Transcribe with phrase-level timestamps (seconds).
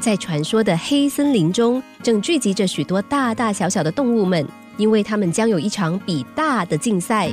[0.00, 4.46] 在传说的黑森林中，正聚集着许多大大小小的动物们，
[4.78, 7.30] 因为他们将有一场比大的竞赛。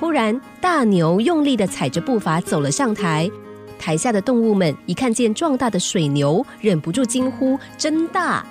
[0.00, 3.30] 忽然，大牛用力的踩着步伐走了上台，
[3.78, 8.44] 台下的动物们一看见壮大的水牛，忍不住惊呼：“真大！”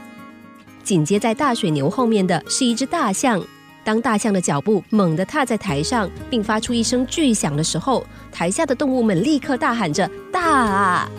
[0.82, 3.44] 紧接在大水牛后面的是一只大象。
[3.84, 11.12] 当大象的脚步猛地踏在台上，并发出一声巨响的时候，台下的动物们立刻大喊着：“大啊！”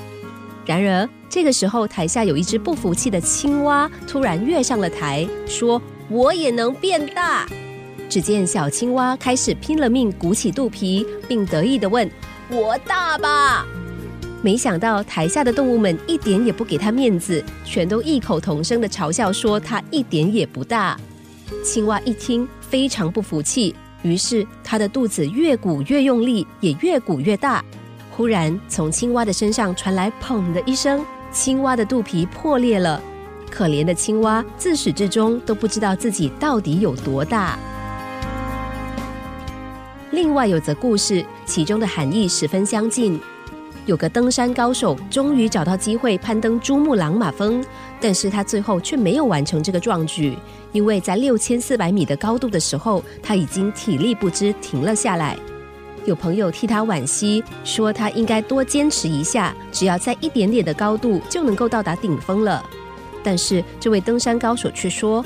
[0.67, 7.47] 然而，这个时候台下有一只不服气的青蛙突然跃上了台，说：“我也能变大。”
[8.09, 12.11] 只见小青蛙开始拼了命鼓起肚皮，并得意的问
[12.49, 13.67] ：“我大吧？”
[14.41, 20.99] 没想到台下的动物们一点也不给他面子，全都异口同声的嘲笑说：“他一点也不大。”
[21.65, 27.65] 青蛙一听，非常不服气，于是它的肚子越鼓越用力，也越鼓越大。
[28.17, 33.03] 忽然，从青蛙的身上传来“砰”的一声，青蛙的肚皮破裂了。
[33.51, 37.59] 可怜的青蛙自始至终都不知道自己到底有多大。
[40.13, 43.21] 另外有则故事，其中的含义十分相近。
[43.85, 47.65] 有个登山高手终于找到机会攀登珠穆朗玛峰，
[48.01, 50.39] 但是他最后却没有完成这个壮举，
[50.71, 55.37] 因为在六千四百米的高度的时候，他已经体力不支停了下来。
[56.07, 62.65] 有朋友替他惋惜，说他应该多坚持一下，只要在一点点的高度就能够到达顶峰了。
[63.23, 65.25] 但是这位登山高手却说：“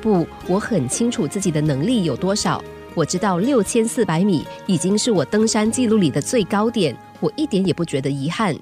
[0.00, 2.62] 不，我很清楚自己的能力有多少，
[2.94, 8.52] 我知道六千四百米已经是我登山记录里的最高点。”我一点也不觉得遗憾。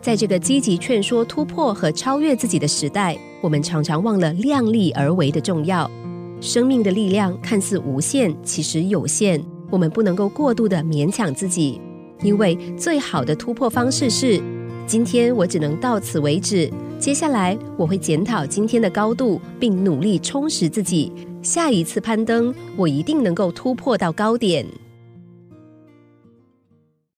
[0.00, 5.90] 在这个积极劝说突破和超越自己的时代，我们常常忘了量力而为的重要。
[6.40, 9.42] 生命的力量看似无限，其实有限。
[9.70, 11.80] 我们不能够过度的勉强自己，
[12.22, 14.40] 因为最好的突破方式是：
[14.86, 16.70] 今天我只能到此为止。
[16.98, 21.12] 接下来我会检讨今天的高度，并努力充实自己。
[21.42, 24.64] 下一次攀登，我一定能够突破到高点。